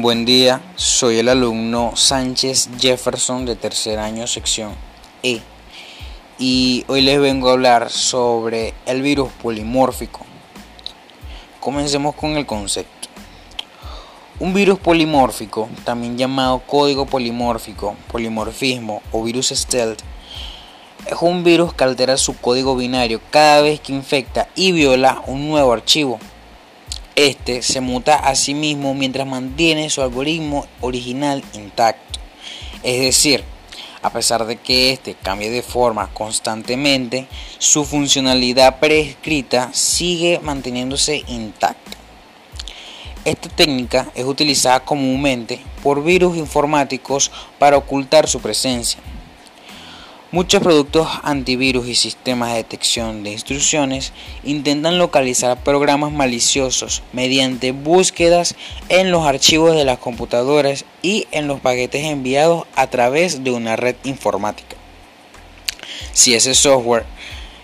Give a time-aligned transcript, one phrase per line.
[0.00, 4.74] Buen día, soy el alumno Sánchez Jefferson de tercer año sección
[5.22, 5.42] E
[6.38, 10.24] y hoy les vengo a hablar sobre el virus polimórfico.
[11.60, 13.10] Comencemos con el concepto.
[14.38, 20.00] Un virus polimórfico, también llamado código polimórfico, polimorfismo o virus stealth,
[21.04, 25.46] es un virus que altera su código binario cada vez que infecta y viola un
[25.46, 26.18] nuevo archivo
[27.16, 32.20] este se muta a sí mismo mientras mantiene su algoritmo original intacto.
[32.82, 33.44] Es decir,
[34.02, 37.26] a pesar de que este cambie de forma constantemente,
[37.58, 41.98] su funcionalidad prescrita sigue manteniéndose intacta.
[43.26, 48.98] Esta técnica es utilizada comúnmente por virus informáticos para ocultar su presencia.
[50.32, 54.12] Muchos productos antivirus y sistemas de detección de instrucciones
[54.44, 58.54] intentan localizar programas maliciosos mediante búsquedas
[58.88, 63.74] en los archivos de las computadoras y en los paquetes enviados a través de una
[63.74, 64.76] red informática.
[66.12, 67.06] Si ese software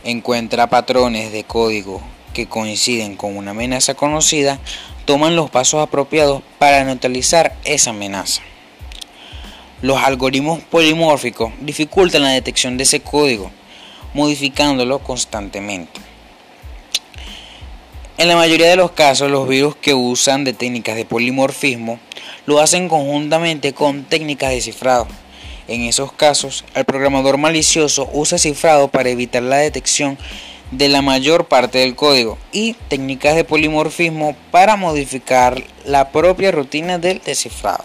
[0.03, 2.03] encuentra patrones de código
[2.35, 4.59] que coinciden con una amenaza conocida,
[5.05, 8.43] toman los pasos apropiados para neutralizar esa amenaza.
[9.83, 13.51] Los algoritmos polimórficos dificultan la detección de ese código,
[14.15, 16.01] modificándolo constantemente.
[18.17, 22.01] En la mayoría de los casos, los virus que usan de técnicas de polimorfismo
[22.47, 25.07] lo hacen conjuntamente con técnicas de cifrado.
[25.69, 30.17] En esos casos, el programador malicioso usa cifrado para evitar la detección
[30.71, 36.99] de la mayor parte del código y técnicas de polimorfismo para modificar la propia rutina
[36.99, 37.85] del descifrado.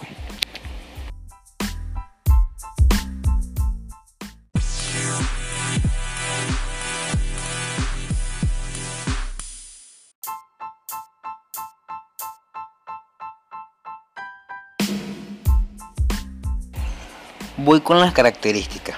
[17.58, 18.96] Voy con las características.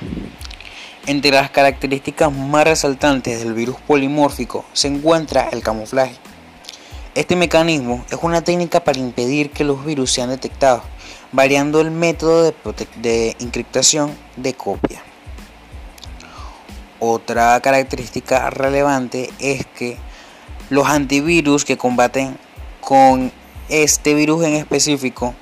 [1.06, 6.14] Entre las características más resaltantes del virus polimórfico se encuentra el camuflaje.
[7.16, 10.84] Este mecanismo es una técnica para impedir que los virus sean detectados,
[11.32, 12.54] variando el método
[13.02, 15.02] de, encriptación de copia.
[17.00, 19.96] Otra característica relevante es que
[20.70, 22.38] los antivirus que combaten
[22.80, 23.32] con
[23.68, 25.34] este virus en específico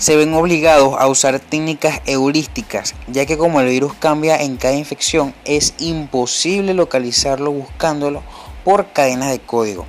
[0.00, 4.72] se ven obligados a usar técnicas heurísticas, ya que como el virus cambia en cada
[4.72, 8.22] infección, es imposible localizarlo buscándolo
[8.64, 9.84] por cadenas de código.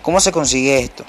[0.00, 1.04] ¿Cómo se consigue esto?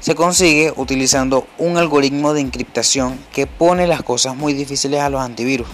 [0.00, 5.20] Se consigue utilizando un algoritmo de encriptación que pone las cosas muy difíciles a los
[5.20, 5.68] antivirus.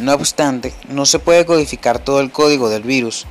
[0.00, 3.26] No obstante, no se puede codificar todo el código del virus.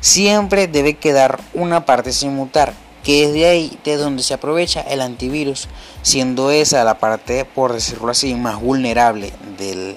[0.00, 2.72] Siempre debe quedar una parte sin mutar
[3.02, 5.68] que es de ahí de donde se aprovecha el antivirus,
[6.02, 9.96] siendo esa la parte, por decirlo así, más vulnerable del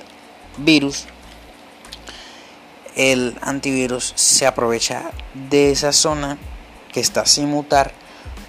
[0.58, 1.06] virus.
[2.96, 5.12] El antivirus se aprovecha
[5.50, 6.38] de esa zona
[6.92, 7.92] que está sin mutar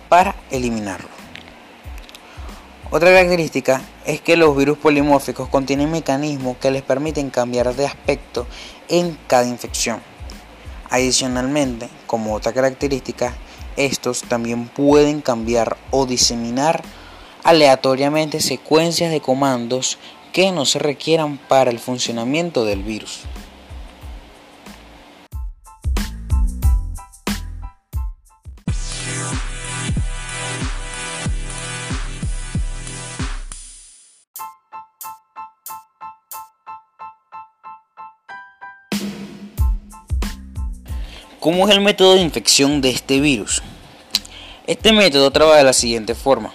[0.08, 1.08] para eliminarlo.
[2.92, 8.46] Otra característica es que los virus polimórficos contienen mecanismos que les permiten cambiar de aspecto
[8.88, 10.00] en cada infección.
[10.88, 13.34] Adicionalmente, como otra característica,
[13.76, 16.82] estos también pueden cambiar o diseminar
[17.44, 19.98] aleatoriamente secuencias de comandos
[20.32, 23.22] que no se requieran para el funcionamiento del virus.
[41.40, 43.62] ¿Cómo es el método de infección de este virus?
[44.66, 46.54] Este método trabaja de la siguiente forma.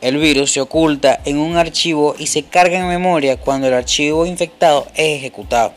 [0.00, 4.24] El virus se oculta en un archivo y se carga en memoria cuando el archivo
[4.24, 5.74] infectado es ejecutado.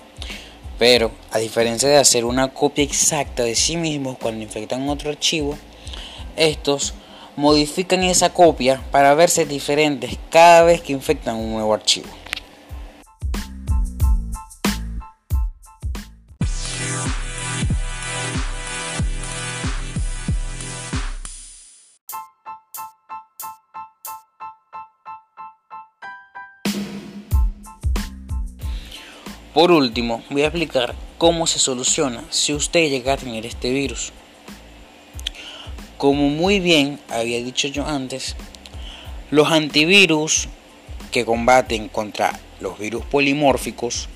[0.78, 5.58] Pero, a diferencia de hacer una copia exacta de sí mismos cuando infectan otro archivo,
[6.38, 6.94] estos
[7.36, 12.08] modifican esa copia para verse diferentes cada vez que infectan un nuevo archivo.
[29.60, 34.14] Por último, voy a explicar cómo se soluciona si usted llega a tener este virus.
[35.98, 38.38] Como muy bien había dicho yo antes,
[39.32, 40.48] los antivirus
[41.12, 44.08] que combaten contra los virus polimórficos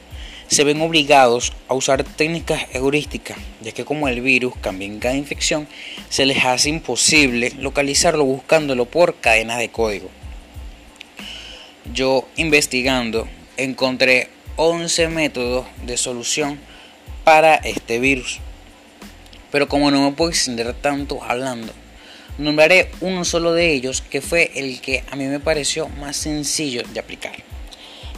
[0.48, 5.18] se ven obligados a usar técnicas heurísticas, ya que como el virus cambia en cada
[5.18, 5.68] infección,
[6.08, 10.10] se les hace imposible localizarlo buscándolo por cadenas de código.
[11.94, 16.60] yo investigando encontré 11 métodos de solución
[17.24, 18.40] para este virus.
[19.52, 21.74] Pero como no me puedo extender tanto hablando,
[22.38, 26.84] nombraré uno solo de ellos que fue el que a mí me pareció más sencillo
[26.94, 27.34] de aplicar.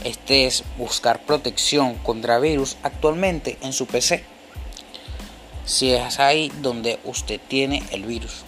[0.04, 4.22] Este es buscar protección contra virus actualmente en su PC.
[5.64, 8.44] Si es ahí donde usted tiene el virus.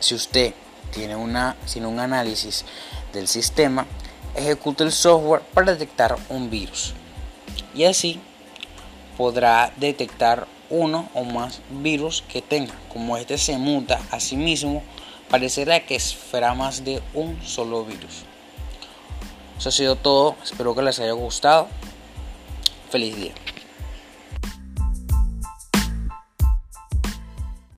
[0.00, 0.52] Si usted
[0.92, 2.64] tiene, una, tiene un análisis
[3.12, 3.86] del sistema,
[4.34, 6.94] ejecute el software para detectar un virus.
[7.74, 8.20] Y así
[9.16, 12.74] podrá detectar uno o más virus que tenga.
[12.92, 14.82] Como este se muta a sí mismo,
[15.28, 18.24] parecerá que fuera más de un solo virus.
[19.58, 20.36] Eso ha sido todo.
[20.42, 21.68] Espero que les haya gustado.
[22.90, 23.32] Feliz día.